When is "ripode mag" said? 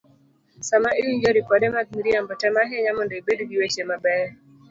1.37-1.87